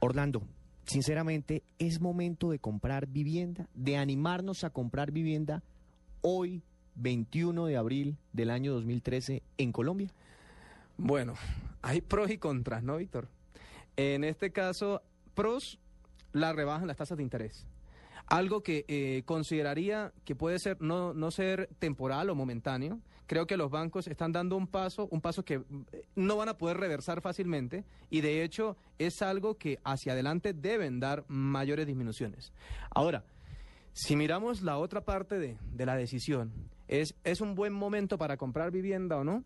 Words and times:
Orlando, 0.00 0.42
sinceramente, 0.84 1.62
¿es 1.78 2.00
momento 2.00 2.50
de 2.50 2.58
comprar 2.58 3.06
vivienda? 3.06 3.68
¿De 3.74 3.96
animarnos 3.96 4.64
a 4.64 4.70
comprar 4.70 5.12
vivienda 5.12 5.62
hoy, 6.22 6.62
21 6.96 7.66
de 7.66 7.76
abril 7.76 8.16
del 8.32 8.50
año 8.50 8.72
2013, 8.72 9.42
en 9.58 9.72
Colombia? 9.72 10.10
Bueno, 10.96 11.34
hay 11.82 12.00
pros 12.00 12.30
y 12.30 12.38
contras, 12.38 12.82
¿no, 12.82 12.96
Víctor? 12.96 13.28
En 13.96 14.24
este 14.24 14.52
caso, 14.52 15.02
pros, 15.34 15.78
la 16.32 16.52
rebaja 16.52 16.82
en 16.82 16.88
las 16.88 16.96
tasas 16.96 17.18
de 17.18 17.22
interés. 17.22 17.66
Algo 18.26 18.62
que 18.62 18.84
eh, 18.88 19.22
consideraría 19.26 20.12
que 20.24 20.34
puede 20.34 20.58
ser 20.58 20.80
no, 20.80 21.12
no 21.14 21.30
ser 21.30 21.68
temporal 21.78 22.30
o 22.30 22.34
momentáneo. 22.34 23.00
Creo 23.30 23.46
que 23.46 23.56
los 23.56 23.70
bancos 23.70 24.08
están 24.08 24.32
dando 24.32 24.56
un 24.56 24.66
paso, 24.66 25.06
un 25.12 25.20
paso 25.20 25.44
que 25.44 25.62
eh, 25.92 26.04
no 26.16 26.36
van 26.36 26.48
a 26.48 26.58
poder 26.58 26.78
reversar 26.78 27.20
fácilmente 27.20 27.84
y 28.10 28.22
de 28.22 28.42
hecho 28.42 28.76
es 28.98 29.22
algo 29.22 29.56
que 29.56 29.78
hacia 29.84 30.14
adelante 30.14 30.52
deben 30.52 30.98
dar 30.98 31.24
mayores 31.28 31.86
disminuciones. 31.86 32.52
Ahora, 32.92 33.22
si 33.92 34.16
miramos 34.16 34.62
la 34.62 34.78
otra 34.78 35.02
parte 35.02 35.38
de, 35.38 35.56
de 35.76 35.86
la 35.86 35.94
decisión, 35.94 36.50
es, 36.88 37.14
¿es 37.22 37.40
un 37.40 37.54
buen 37.54 37.72
momento 37.72 38.18
para 38.18 38.36
comprar 38.36 38.72
vivienda 38.72 39.16
o 39.16 39.22
no? 39.22 39.44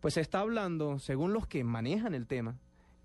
Pues 0.00 0.14
se 0.14 0.22
está 0.22 0.40
hablando, 0.40 0.98
según 0.98 1.32
los 1.32 1.46
que 1.46 1.62
manejan 1.62 2.14
el 2.14 2.26
tema, 2.26 2.58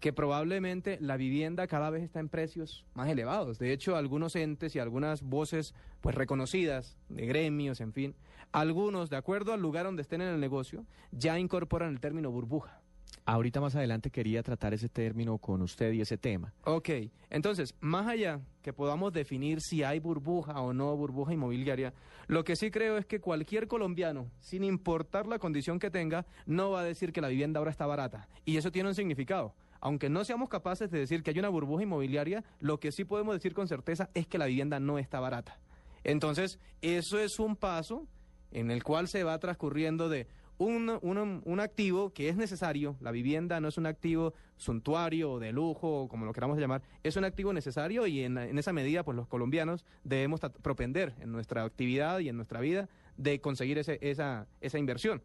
que 0.05 0.13
probablemente 0.13 0.99
la 1.01 1.17
vivienda 1.17 1.65
cada 1.65 1.89
vez 1.89 2.03
está 2.03 2.19
en 2.19 2.29
precios 2.29 2.85
más 2.93 3.09
elevados. 3.09 3.57
De 3.57 3.73
hecho, 3.73 3.95
algunos 3.95 4.35
entes 4.35 4.75
y 4.75 4.77
algunas 4.77 5.23
voces 5.23 5.73
pues 5.99 6.13
reconocidas 6.13 6.95
de 7.09 7.25
gremios, 7.25 7.81
en 7.81 7.91
fin, 7.91 8.13
algunos, 8.51 9.09
de 9.09 9.17
acuerdo 9.17 9.51
al 9.51 9.63
lugar 9.63 9.85
donde 9.85 10.03
estén 10.03 10.21
en 10.21 10.27
el 10.27 10.39
negocio, 10.39 10.85
ya 11.11 11.39
incorporan 11.39 11.91
el 11.91 11.99
término 11.99 12.29
burbuja. 12.29 12.83
Ahorita 13.25 13.59
más 13.59 13.75
adelante 13.75 14.11
quería 14.11 14.43
tratar 14.43 14.75
ese 14.75 14.89
término 14.89 15.39
con 15.39 15.63
usted 15.63 15.91
y 15.93 16.01
ese 16.01 16.19
tema. 16.19 16.53
Ok, 16.65 16.89
entonces, 17.31 17.73
más 17.79 18.07
allá 18.07 18.41
que 18.61 18.73
podamos 18.73 19.11
definir 19.11 19.61
si 19.61 19.81
hay 19.81 19.99
burbuja 19.99 20.61
o 20.61 20.71
no 20.71 20.95
burbuja 20.95 21.33
inmobiliaria, 21.33 21.95
lo 22.27 22.43
que 22.43 22.55
sí 22.55 22.69
creo 22.69 22.99
es 22.99 23.07
que 23.07 23.19
cualquier 23.19 23.67
colombiano, 23.67 24.29
sin 24.39 24.63
importar 24.63 25.25
la 25.25 25.39
condición 25.39 25.79
que 25.79 25.89
tenga, 25.89 26.27
no 26.45 26.69
va 26.69 26.81
a 26.81 26.83
decir 26.83 27.11
que 27.11 27.21
la 27.21 27.29
vivienda 27.29 27.57
ahora 27.57 27.71
está 27.71 27.87
barata. 27.87 28.29
Y 28.45 28.57
eso 28.57 28.71
tiene 28.71 28.89
un 28.89 28.95
significado. 28.95 29.55
Aunque 29.85 30.09
no 30.09 30.25
seamos 30.25 30.49
capaces 30.49 30.89
de 30.89 30.97
decir 30.97 31.21
que 31.21 31.29
hay 31.29 31.37
una 31.37 31.49
burbuja 31.49 31.83
inmobiliaria, 31.83 32.43
lo 32.59 32.79
que 32.79 32.91
sí 32.91 33.05
podemos 33.05 33.35
decir 33.35 33.53
con 33.53 33.67
certeza 33.67 34.09
es 34.15 34.25
que 34.25 34.39
la 34.39 34.47
vivienda 34.47 34.79
no 34.79 34.97
está 34.97 35.19
barata. 35.19 35.59
Entonces, 36.03 36.57
eso 36.81 37.19
es 37.19 37.37
un 37.37 37.55
paso 37.55 38.07
en 38.49 38.71
el 38.71 38.83
cual 38.83 39.07
se 39.07 39.23
va 39.23 39.37
transcurriendo 39.37 40.09
de 40.09 40.25
un, 40.57 40.97
un, 41.03 41.43
un, 41.45 41.59
activo 41.59 42.11
que 42.13 42.29
es 42.29 42.35
necesario, 42.35 42.95
la 42.99 43.11
vivienda 43.11 43.59
no 43.59 43.67
es 43.67 43.77
un 43.77 43.85
activo 43.85 44.33
suntuario 44.57 45.33
o 45.33 45.39
de 45.39 45.51
lujo, 45.51 46.01
o 46.01 46.07
como 46.07 46.25
lo 46.25 46.33
queramos 46.33 46.57
llamar, 46.57 46.81
es 47.03 47.15
un 47.15 47.23
activo 47.23 47.53
necesario 47.53 48.07
y 48.07 48.23
en, 48.23 48.39
en 48.39 48.57
esa 48.57 48.73
medida 48.73 49.03
pues 49.03 49.15
los 49.15 49.27
colombianos 49.27 49.85
debemos 50.03 50.39
propender 50.63 51.13
en 51.19 51.31
nuestra 51.31 51.63
actividad 51.63 52.17
y 52.21 52.29
en 52.29 52.37
nuestra 52.37 52.59
vida 52.59 52.89
de 53.17 53.39
conseguir 53.39 53.77
ese, 53.77 53.99
esa, 54.01 54.47
esa 54.61 54.79
inversión. 54.79 55.21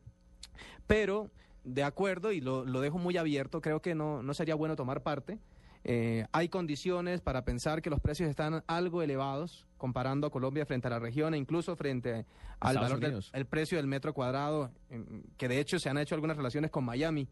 Pero, 0.87 1.31
de 1.65 1.83
acuerdo, 1.83 2.33
y 2.33 2.41
lo, 2.41 2.65
lo 2.65 2.81
dejo 2.81 2.99
muy 2.99 3.17
abierto, 3.17 3.61
creo 3.61 3.81
que 3.81 3.95
no, 3.95 4.23
no 4.23 4.35
sería 4.35 4.55
bueno 4.55 4.77
tomar 4.77 5.03
parte. 5.03 5.39
Eh, 5.83 6.27
hay 6.33 6.49
condiciones 6.49 7.23
para 7.23 7.45
pensar 7.45 7.81
que 7.81 7.89
los 7.89 8.01
precios 8.01 8.29
están 8.29 8.63
algo 8.67 9.03
elevados 9.03 9.67
comparando 9.79 10.27
a 10.27 10.31
Colombia 10.31 10.67
frente 10.67 10.89
a 10.89 10.91
la 10.91 10.99
región 10.99 11.33
e 11.33 11.39
incluso 11.39 11.75
frente 11.75 12.27
al 12.59 12.77
valor 12.77 13.01
del 13.01 13.25
el 13.33 13.47
precio 13.47 13.79
del 13.79 13.87
metro 13.87 14.13
cuadrado, 14.13 14.71
que 15.39 15.49
de 15.49 15.59
hecho 15.59 15.79
se 15.79 15.89
han 15.89 15.97
hecho 15.97 16.15
algunas 16.15 16.37
relaciones 16.37 16.71
con 16.71 16.85
Miami. 16.85 17.29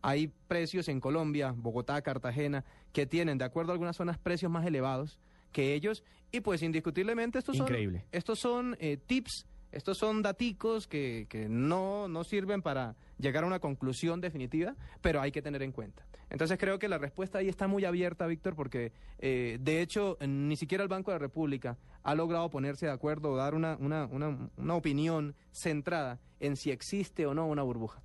Hay 0.00 0.28
precios 0.46 0.88
en 0.88 1.00
Colombia, 1.00 1.52
Bogotá, 1.56 2.00
Cartagena, 2.02 2.64
que 2.92 3.04
tienen, 3.04 3.36
de 3.36 3.44
acuerdo 3.44 3.72
a 3.72 3.74
algunas 3.74 3.96
zonas, 3.96 4.16
precios 4.16 4.50
más 4.50 4.64
elevados 4.64 5.18
que 5.50 5.74
ellos. 5.74 6.04
Y 6.30 6.40
pues 6.40 6.62
indiscutiblemente 6.62 7.40
estos 7.40 7.56
Increíble. 7.56 8.00
son, 8.00 8.08
estos 8.12 8.38
son 8.38 8.76
eh, 8.78 8.96
tips 8.96 9.44
estos 9.72 9.98
son 9.98 10.22
daticos 10.22 10.86
que, 10.86 11.26
que 11.28 11.48
no, 11.48 12.08
no, 12.08 12.24
sirven 12.24 12.62
para 12.62 12.96
llegar 13.18 13.44
a 13.44 13.46
una 13.46 13.58
conclusión 13.58 14.20
definitiva, 14.20 14.74
pero 15.00 15.20
hay 15.20 15.32
que 15.32 15.42
tener 15.42 15.62
en 15.62 15.72
cuenta. 15.72 16.04
Entonces 16.30 16.58
creo 16.58 16.78
que 16.78 16.88
la 16.88 16.98
respuesta 16.98 17.38
ahí 17.38 17.48
está 17.48 17.68
muy 17.68 17.84
abierta, 17.84 18.26
Víctor, 18.26 18.54
porque 18.54 18.92
eh, 19.18 19.58
de 19.60 19.82
hecho 19.82 20.18
ni 20.20 20.56
siquiera 20.56 20.82
el 20.82 20.88
Banco 20.88 21.10
de 21.10 21.16
la 21.16 21.20
República 21.20 21.76
ha 22.02 22.14
logrado 22.14 22.50
ponerse 22.50 22.86
de 22.86 22.92
acuerdo 22.92 23.32
o 23.32 23.36
dar 23.36 23.54
una, 23.54 23.76
una, 23.80 24.06
una, 24.06 24.50
una 24.56 24.74
opinión 24.74 25.34
centrada 25.52 26.18
en 26.40 26.56
si 26.56 26.70
existe 26.70 27.26
o 27.26 27.34
no 27.34 27.46
una 27.46 27.62
burbuja. 27.62 28.02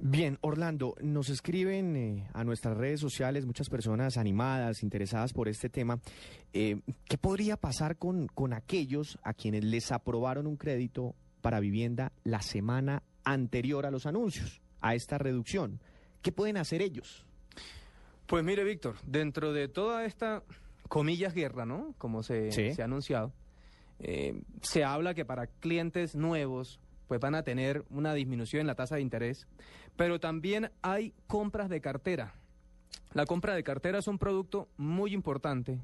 Bien, 0.00 0.38
Orlando, 0.42 0.94
nos 1.00 1.28
escriben 1.28 1.96
eh, 1.96 2.28
a 2.32 2.44
nuestras 2.44 2.76
redes 2.76 3.00
sociales 3.00 3.46
muchas 3.46 3.68
personas 3.68 4.16
animadas, 4.16 4.84
interesadas 4.84 5.32
por 5.32 5.48
este 5.48 5.68
tema. 5.68 5.98
Eh, 6.52 6.80
¿Qué 7.06 7.18
podría 7.18 7.56
pasar 7.56 7.96
con, 7.96 8.28
con 8.28 8.52
aquellos 8.52 9.18
a 9.24 9.34
quienes 9.34 9.64
les 9.64 9.90
aprobaron 9.90 10.46
un 10.46 10.56
crédito 10.56 11.16
para 11.40 11.58
vivienda 11.58 12.12
la 12.22 12.42
semana 12.42 13.02
anterior 13.24 13.86
a 13.86 13.90
los 13.90 14.06
anuncios, 14.06 14.60
a 14.80 14.94
esta 14.94 15.18
reducción? 15.18 15.80
¿Qué 16.22 16.30
pueden 16.30 16.58
hacer 16.58 16.80
ellos? 16.80 17.26
Pues 18.26 18.44
mire, 18.44 18.62
Víctor, 18.62 18.94
dentro 19.04 19.52
de 19.52 19.66
toda 19.66 20.04
esta, 20.04 20.44
comillas, 20.88 21.34
guerra, 21.34 21.66
¿no? 21.66 21.94
Como 21.98 22.22
se, 22.22 22.52
Sí. 22.52 22.72
se 22.72 22.82
ha 22.82 22.84
anunciado, 22.84 23.32
eh, 23.98 24.40
se 24.62 24.84
habla 24.84 25.14
que 25.14 25.24
para 25.24 25.48
clientes 25.48 26.14
nuevos 26.14 26.78
pues 27.08 27.20
van 27.20 27.34
a 27.34 27.42
tener 27.42 27.84
una 27.90 28.14
disminución 28.14 28.60
en 28.60 28.66
la 28.68 28.74
tasa 28.74 28.96
de 28.96 29.00
interés, 29.00 29.48
pero 29.96 30.20
también 30.20 30.70
hay 30.82 31.14
compras 31.26 31.68
de 31.68 31.80
cartera. 31.80 32.34
La 33.14 33.24
compra 33.24 33.54
de 33.54 33.64
cartera 33.64 33.98
es 33.98 34.06
un 34.06 34.18
producto 34.18 34.68
muy 34.76 35.14
importante. 35.14 35.80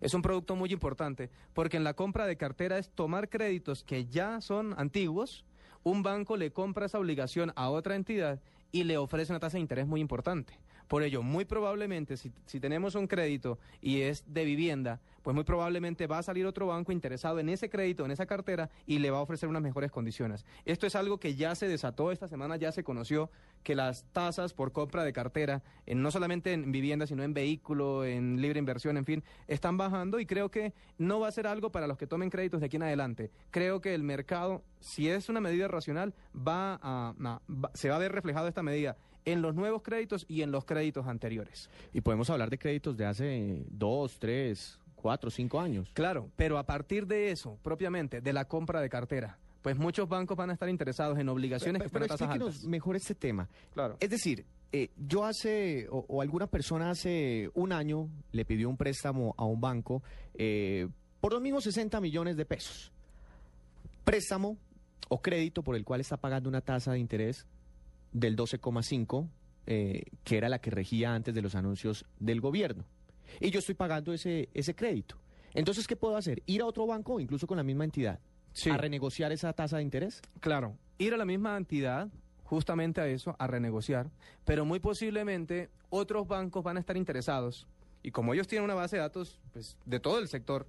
Es 0.00 0.14
un 0.14 0.22
producto 0.22 0.56
muy 0.56 0.72
importante 0.72 1.30
porque 1.54 1.76
en 1.76 1.84
la 1.84 1.94
compra 1.94 2.26
de 2.26 2.36
cartera 2.36 2.78
es 2.78 2.90
tomar 2.90 3.28
créditos 3.28 3.84
que 3.84 4.06
ya 4.06 4.40
son 4.40 4.74
antiguos, 4.78 5.44
un 5.82 6.02
banco 6.02 6.36
le 6.36 6.52
compra 6.52 6.86
esa 6.86 6.98
obligación 6.98 7.52
a 7.56 7.70
otra 7.70 7.94
entidad 7.96 8.40
y 8.72 8.84
le 8.84 8.98
ofrece 8.98 9.32
una 9.32 9.40
tasa 9.40 9.56
de 9.56 9.62
interés 9.62 9.86
muy 9.86 10.00
importante. 10.00 10.58
Por 10.88 11.02
ello, 11.02 11.22
muy 11.22 11.44
probablemente, 11.44 12.16
si, 12.16 12.32
si, 12.46 12.60
tenemos 12.60 12.94
un 12.94 13.06
crédito 13.06 13.58
y 13.80 14.00
es 14.00 14.24
de 14.26 14.44
vivienda, 14.44 15.00
pues 15.22 15.34
muy 15.34 15.44
probablemente 15.44 16.06
va 16.06 16.18
a 16.18 16.22
salir 16.22 16.46
otro 16.46 16.68
banco 16.68 16.92
interesado 16.92 17.38
en 17.38 17.50
ese 17.50 17.68
crédito, 17.68 18.06
en 18.06 18.10
esa 18.10 18.24
cartera, 18.24 18.70
y 18.86 18.98
le 18.98 19.10
va 19.10 19.18
a 19.18 19.20
ofrecer 19.20 19.50
unas 19.50 19.60
mejores 19.60 19.90
condiciones. 19.90 20.46
Esto 20.64 20.86
es 20.86 20.96
algo 20.96 21.18
que 21.18 21.34
ya 21.34 21.54
se 21.54 21.68
desató 21.68 22.10
esta 22.10 22.26
semana, 22.26 22.56
ya 22.56 22.72
se 22.72 22.82
conoció 22.82 23.30
que 23.62 23.74
las 23.74 24.04
tasas 24.12 24.54
por 24.54 24.72
compra 24.72 25.04
de 25.04 25.12
cartera, 25.12 25.62
no 25.86 26.10
solamente 26.10 26.54
en 26.54 26.72
vivienda, 26.72 27.06
sino 27.06 27.22
en 27.22 27.34
vehículo, 27.34 28.06
en 28.06 28.40
libre 28.40 28.58
inversión, 28.58 28.96
en 28.96 29.04
fin, 29.04 29.24
están 29.46 29.76
bajando 29.76 30.20
y 30.20 30.24
creo 30.24 30.50
que 30.50 30.72
no 30.96 31.20
va 31.20 31.28
a 31.28 31.32
ser 31.32 31.46
algo 31.46 31.70
para 31.70 31.86
los 31.86 31.98
que 31.98 32.06
tomen 32.06 32.30
créditos 32.30 32.60
de 32.60 32.66
aquí 32.66 32.76
en 32.76 32.84
adelante. 32.84 33.30
Creo 33.50 33.82
que 33.82 33.94
el 33.94 34.02
mercado, 34.02 34.62
si 34.80 35.10
es 35.10 35.28
una 35.28 35.40
medida 35.40 35.68
racional, 35.68 36.14
va 36.34 36.80
a, 36.82 37.40
se 37.74 37.90
va 37.90 37.96
a 37.96 37.98
ver 37.98 38.12
reflejado 38.12 38.48
esta 38.48 38.62
medida 38.62 38.96
en 39.32 39.42
los 39.42 39.54
nuevos 39.54 39.82
créditos 39.82 40.24
y 40.28 40.42
en 40.42 40.50
los 40.50 40.64
créditos 40.64 41.06
anteriores. 41.06 41.68
Y 41.92 42.00
podemos 42.00 42.30
hablar 42.30 42.48
de 42.48 42.58
créditos 42.58 42.96
de 42.96 43.04
hace 43.04 43.62
dos, 43.68 44.18
tres, 44.18 44.78
cuatro, 44.94 45.30
cinco 45.30 45.60
años. 45.60 45.90
Claro, 45.92 46.30
pero 46.36 46.58
a 46.58 46.64
partir 46.64 47.06
de 47.06 47.30
eso, 47.30 47.58
propiamente, 47.62 48.20
de 48.20 48.32
la 48.32 48.46
compra 48.46 48.80
de 48.80 48.88
cartera, 48.88 49.38
pues 49.62 49.76
muchos 49.76 50.08
bancos 50.08 50.36
van 50.36 50.50
a 50.50 50.54
estar 50.54 50.68
interesados 50.68 51.18
en 51.18 51.28
obligaciones 51.28 51.80
pero, 51.80 51.90
pero, 51.90 52.04
que 52.04 52.08
tasas 52.08 52.30
altas. 52.30 52.64
mejor 52.64 52.96
este 52.96 53.14
tema. 53.14 53.48
Claro. 53.74 53.96
Es 54.00 54.08
decir, 54.08 54.46
eh, 54.72 54.90
yo 54.96 55.24
hace, 55.24 55.88
o, 55.90 56.06
o, 56.08 56.22
alguna 56.22 56.46
persona 56.46 56.90
hace 56.90 57.50
un 57.54 57.72
año 57.72 58.08
le 58.32 58.44
pidió 58.46 58.68
un 58.68 58.76
préstamo 58.78 59.34
a 59.36 59.44
un 59.44 59.60
banco 59.60 60.02
eh, 60.34 60.88
por 61.20 61.32
los 61.32 61.42
mismos 61.42 61.64
60 61.64 62.00
millones 62.00 62.36
de 62.36 62.46
pesos. 62.46 62.92
Préstamo 64.04 64.56
o 65.10 65.20
crédito 65.20 65.62
por 65.62 65.76
el 65.76 65.84
cual 65.84 66.00
está 66.00 66.16
pagando 66.16 66.48
una 66.48 66.62
tasa 66.62 66.92
de 66.92 66.98
interés 66.98 67.46
del 68.12 68.36
12,5, 68.36 69.28
eh, 69.66 70.02
que 70.24 70.36
era 70.38 70.48
la 70.48 70.60
que 70.60 70.70
regía 70.70 71.14
antes 71.14 71.34
de 71.34 71.42
los 71.42 71.54
anuncios 71.54 72.04
del 72.18 72.40
gobierno. 72.40 72.84
Y 73.40 73.50
yo 73.50 73.58
estoy 73.58 73.74
pagando 73.74 74.12
ese, 74.12 74.48
ese 74.54 74.74
crédito. 74.74 75.16
Entonces, 75.54 75.86
¿qué 75.86 75.96
puedo 75.96 76.16
hacer? 76.16 76.42
Ir 76.46 76.62
a 76.62 76.66
otro 76.66 76.86
banco, 76.86 77.20
incluso 77.20 77.46
con 77.46 77.56
la 77.56 77.62
misma 77.62 77.84
entidad, 77.84 78.20
sí. 78.52 78.70
a 78.70 78.76
renegociar 78.76 79.32
esa 79.32 79.52
tasa 79.52 79.78
de 79.78 79.82
interés. 79.82 80.22
Claro, 80.40 80.76
ir 80.98 81.14
a 81.14 81.16
la 81.16 81.24
misma 81.24 81.56
entidad, 81.56 82.08
justamente 82.44 83.00
a 83.00 83.06
eso, 83.08 83.36
a 83.38 83.46
renegociar, 83.46 84.10
pero 84.44 84.64
muy 84.64 84.80
posiblemente 84.80 85.70
otros 85.90 86.26
bancos 86.26 86.64
van 86.64 86.76
a 86.76 86.80
estar 86.80 86.96
interesados 86.96 87.66
Y 88.02 88.10
como 88.10 88.34
ellos 88.34 88.46
tienen 88.46 88.64
una 88.64 88.74
base 88.74 88.96
de 88.96 89.02
datos 89.02 89.38
pues, 89.52 89.76
de 89.84 90.00
todo 90.00 90.18
el 90.18 90.28
sector, 90.28 90.66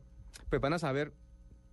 pues 0.50 0.62
van 0.62 0.74
a 0.74 0.80
saber 0.80 1.14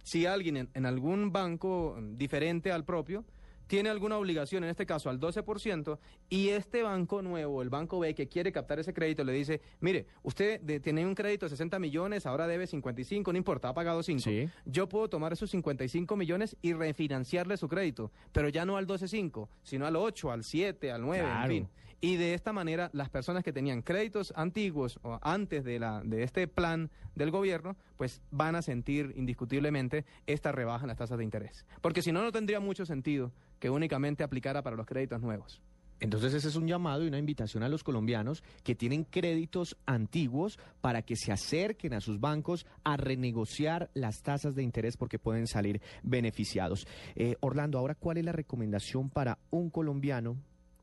si 0.03 0.27
alguien 0.27 0.57
en, 0.57 0.69
en 0.75 0.87
algún 0.87 1.33
banco 1.33 1.99
diferente 2.13 2.71
al 2.71 2.85
propio 2.85 3.25
tiene 3.67 3.89
alguna 3.89 4.17
obligación, 4.19 4.65
en 4.65 4.71
este 4.71 4.87
caso 4.87 5.11
al 5.11 5.19
12%, 5.19 5.99
y 6.29 6.49
este 6.51 6.83
banco 6.83 7.23
nuevo, 7.23 7.63
el 7.63 7.69
banco 7.71 7.99
B, 7.99 8.15
que 8.15 8.29
quiere 8.29 8.53
captar 8.53 8.79
ese 8.79 8.93
crédito, 8.95 9.25
le 9.25 9.33
dice, 9.33 9.61
mire, 9.81 10.07
usted 10.23 10.61
de- 10.61 10.81
tiene 10.81 11.05
un 11.07 11.15
crédito 11.15 11.47
de 11.47 11.51
60 11.51 11.79
millones, 11.79 12.27
ahora 12.27 12.47
debe 12.47 12.67
55, 12.67 13.33
no 13.33 13.39
importa, 13.39 13.69
ha 13.69 13.75
pagado 13.75 14.03
5. 14.03 14.21
Sí. 14.21 14.49
Yo 14.65 14.89
puedo 14.89 15.09
tomar 15.09 15.33
esos 15.33 15.51
55 15.51 16.17
millones 16.17 16.57
y 16.63 16.73
refinanciarle 16.75 17.57
su 17.57 17.69
crédito, 17.69 18.13
pero 18.33 18.49
ya 18.49 18.65
no 18.65 18.77
al 18.77 18.87
12.5, 18.87 19.49
sino 19.63 19.87
al 19.87 19.97
8, 19.97 20.31
al 20.31 20.45
7, 20.45 20.93
al 20.93 21.03
9, 21.03 21.25
Claro. 21.25 21.43
en 21.45 21.49
fin. 21.51 21.69
Y 22.07 22.15
de 22.15 22.35
esta 22.35 22.53
manera, 22.53 22.89
las 22.93 23.11
personas 23.11 23.43
que 23.43 23.53
tenían 23.53 23.83
créditos 23.83 24.33
antiguos 24.37 25.01
o 25.03 25.19
antes 25.23 25.65
de, 25.65 25.81
la, 25.81 26.03
de 26.05 26.23
este 26.23 26.47
plan 26.47 26.89
del 27.17 27.33
gobierno, 27.33 27.75
pues 27.97 28.23
van 28.31 28.55
a 28.55 28.63
sentir 28.63 29.13
indiscutiblemente 29.17 30.05
esta 30.25 30.53
rebaja 30.53 30.85
en 30.85 30.87
las 30.91 30.99
tasas 30.99 31.19
de 31.19 31.25
interés. 31.25 31.67
Porque 31.81 32.03
si 32.03 32.13
no, 32.13 32.23
no 32.23 32.31
tendría 32.31 32.61
mucho 32.61 32.87
sentido 32.87 33.33
que 33.59 33.71
únicamente 33.71 34.23
aplicara 34.23 34.63
para 34.63 34.77
los 34.77 34.87
créditos 34.87 35.21
nuevos. 35.21 35.61
Entonces 35.99 36.33
ese 36.33 36.47
es 36.47 36.55
un 36.55 36.69
llamado 36.69 37.03
y 37.03 37.09
una 37.09 37.19
invitación 37.19 37.65
a 37.65 37.69
los 37.69 37.83
colombianos 37.83 38.45
que 38.63 38.77
tienen 38.77 39.03
créditos 39.03 39.77
antiguos 39.85 40.61
para 40.81 41.03
que 41.03 41.17
se 41.17 41.33
acerquen 41.33 41.93
a 41.93 42.01
sus 42.01 42.21
bancos 42.21 42.67
a 42.85 42.97
renegociar 42.97 43.91
las 43.95 44.23
tasas 44.23 44.55
de 44.55 44.63
interés 44.63 44.97
porque 44.97 45.19
pueden 45.19 45.49
salir 45.49 45.81
beneficiados. 46.05 46.87
Eh, 47.17 47.35
Orlando, 47.41 47.81
ahora, 47.81 47.97
¿cuál 47.97 48.19
es 48.19 48.25
la 48.25 48.31
recomendación 48.31 49.11
para 49.11 49.41
un 49.51 49.71
colombiano 49.71 50.37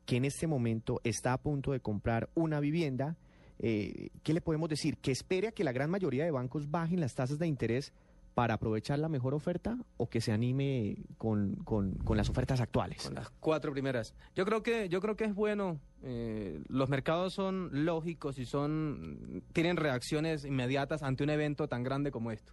que 0.06 0.16
en 0.16 0.24
este 0.24 0.46
momento 0.46 1.00
está 1.04 1.32
a 1.32 1.38
punto 1.38 1.72
de 1.72 1.80
comprar 1.80 2.28
una 2.34 2.60
vivienda? 2.60 3.16
Eh, 3.58 4.10
¿Qué 4.22 4.32
le 4.34 4.40
podemos 4.40 4.68
decir? 4.68 4.96
¿Que 4.98 5.12
espere 5.12 5.48
a 5.48 5.52
que 5.52 5.64
la 5.64 5.72
gran 5.72 5.90
mayoría 5.90 6.24
de 6.24 6.30
bancos 6.30 6.70
bajen 6.70 7.00
las 7.00 7.14
tasas 7.14 7.38
de 7.38 7.46
interés 7.46 7.92
para 8.34 8.54
aprovechar 8.54 8.98
la 8.98 9.08
mejor 9.08 9.32
oferta 9.32 9.78
o 9.96 10.08
que 10.08 10.20
se 10.20 10.32
anime 10.32 10.96
con, 11.18 11.54
con- 11.64 11.92
con 11.94 12.16
las 12.16 12.28
ofertas 12.28 12.60
actuales? 12.60 13.02
Con 13.04 13.14
las 13.14 13.30
cuatro 13.38 13.70
primeras. 13.72 14.12
Yo 14.34 14.44
creo 14.44 14.62
que, 14.64 14.88
yo 14.88 15.00
creo 15.00 15.14
que 15.16 15.24
es 15.24 15.34
bueno. 15.34 15.78
eh, 16.02 16.60
los 16.68 16.88
mercados 16.88 17.32
son 17.32 17.70
lógicos 17.84 18.38
y 18.40 18.44
son 18.44 19.42
tienen 19.52 19.76
reacciones 19.76 20.44
inmediatas 20.44 21.02
ante 21.04 21.22
un 21.22 21.30
evento 21.30 21.68
tan 21.68 21.82
grande 21.84 22.10
como 22.10 22.32
esto. 22.32 22.52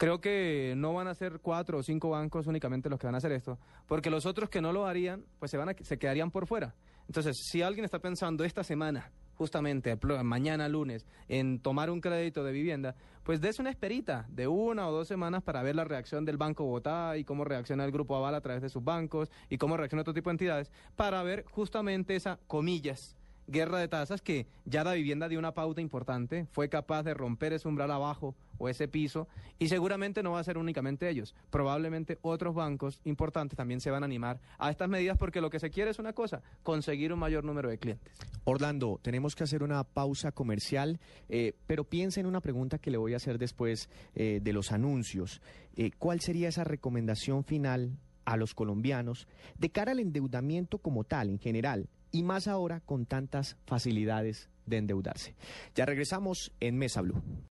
Creo 0.00 0.18
que 0.18 0.72
no 0.78 0.94
van 0.94 1.08
a 1.08 1.14
ser 1.14 1.40
cuatro 1.40 1.76
o 1.76 1.82
cinco 1.82 2.08
bancos 2.08 2.46
únicamente 2.46 2.88
los 2.88 2.98
que 2.98 3.06
van 3.06 3.16
a 3.16 3.18
hacer 3.18 3.32
esto, 3.32 3.58
porque 3.86 4.08
los 4.08 4.24
otros 4.24 4.48
que 4.48 4.62
no 4.62 4.72
lo 4.72 4.86
harían, 4.86 5.26
pues 5.38 5.50
se 5.50 5.58
van 5.58 5.68
a, 5.68 5.74
se 5.78 5.98
quedarían 5.98 6.30
por 6.30 6.46
fuera. 6.46 6.74
Entonces, 7.06 7.36
si 7.50 7.60
alguien 7.60 7.84
está 7.84 7.98
pensando 7.98 8.42
esta 8.42 8.64
semana, 8.64 9.12
justamente 9.34 9.98
mañana 10.24 10.70
lunes, 10.70 11.04
en 11.28 11.60
tomar 11.60 11.90
un 11.90 12.00
crédito 12.00 12.42
de 12.42 12.52
vivienda, 12.52 12.94
pues 13.24 13.42
des 13.42 13.58
una 13.58 13.68
esperita 13.68 14.24
de 14.30 14.48
una 14.48 14.88
o 14.88 14.90
dos 14.90 15.06
semanas 15.06 15.42
para 15.42 15.62
ver 15.62 15.76
la 15.76 15.84
reacción 15.84 16.24
del 16.24 16.38
Banco 16.38 16.64
Bogotá 16.64 17.18
y 17.18 17.24
cómo 17.24 17.44
reacciona 17.44 17.84
el 17.84 17.92
Grupo 17.92 18.16
Aval 18.16 18.34
a 18.34 18.40
través 18.40 18.62
de 18.62 18.70
sus 18.70 18.82
bancos 18.82 19.30
y 19.50 19.58
cómo 19.58 19.76
reacciona 19.76 20.00
otro 20.00 20.14
tipo 20.14 20.30
de 20.30 20.32
entidades, 20.32 20.72
para 20.96 21.22
ver 21.22 21.44
justamente 21.50 22.16
esa, 22.16 22.38
comillas, 22.46 23.18
guerra 23.50 23.78
de 23.78 23.88
tasas 23.88 24.22
que 24.22 24.46
ya 24.64 24.84
la 24.84 24.94
vivienda 24.94 25.28
dio 25.28 25.38
una 25.38 25.52
pauta 25.52 25.80
importante, 25.80 26.46
fue 26.52 26.68
capaz 26.68 27.02
de 27.02 27.14
romper 27.14 27.52
ese 27.52 27.68
umbral 27.68 27.90
abajo 27.90 28.34
o 28.58 28.68
ese 28.68 28.88
piso 28.88 29.26
y 29.58 29.68
seguramente 29.68 30.22
no 30.22 30.32
va 30.32 30.40
a 30.40 30.44
ser 30.44 30.58
únicamente 30.58 31.08
ellos, 31.08 31.34
probablemente 31.50 32.18
otros 32.22 32.54
bancos 32.54 33.00
importantes 33.04 33.56
también 33.56 33.80
se 33.80 33.90
van 33.90 34.02
a 34.02 34.06
animar 34.06 34.40
a 34.58 34.70
estas 34.70 34.88
medidas 34.88 35.18
porque 35.18 35.40
lo 35.40 35.50
que 35.50 35.58
se 35.58 35.70
quiere 35.70 35.90
es 35.90 35.98
una 35.98 36.12
cosa, 36.12 36.42
conseguir 36.62 37.12
un 37.12 37.18
mayor 37.18 37.44
número 37.44 37.68
de 37.68 37.78
clientes. 37.78 38.12
Orlando, 38.44 39.00
tenemos 39.02 39.34
que 39.34 39.44
hacer 39.44 39.62
una 39.62 39.82
pausa 39.84 40.32
comercial, 40.32 41.00
eh, 41.28 41.54
pero 41.66 41.84
piensa 41.84 42.20
en 42.20 42.26
una 42.26 42.40
pregunta 42.40 42.78
que 42.78 42.90
le 42.90 42.98
voy 42.98 43.14
a 43.14 43.16
hacer 43.16 43.38
después 43.38 43.88
eh, 44.14 44.40
de 44.42 44.52
los 44.52 44.72
anuncios. 44.72 45.40
Eh, 45.76 45.90
¿Cuál 45.98 46.20
sería 46.20 46.48
esa 46.48 46.64
recomendación 46.64 47.44
final 47.44 47.98
a 48.24 48.36
los 48.36 48.54
colombianos 48.54 49.26
de 49.58 49.70
cara 49.70 49.92
al 49.92 50.00
endeudamiento 50.00 50.78
como 50.78 51.04
tal, 51.04 51.30
en 51.30 51.38
general, 51.38 51.88
y 52.12 52.22
más 52.22 52.48
ahora 52.48 52.80
con 52.80 53.06
tantas 53.06 53.56
facilidades 53.66 54.48
de 54.66 54.78
endeudarse? 54.78 55.34
Ya 55.74 55.86
regresamos 55.86 56.52
en 56.60 56.78
Mesa 56.78 57.00
Blue. 57.02 57.22